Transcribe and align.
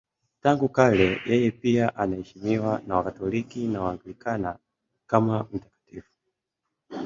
Tangu 0.41 0.69
kale 0.69 1.09
yeye 1.29 1.51
pia 1.51 1.95
anaheshimiwa 1.95 2.81
na 2.87 2.95
Wakatoliki 2.95 3.67
na 3.67 3.81
Waanglikana 3.81 4.57
kama 5.07 5.47
mtakatifu. 5.53 6.11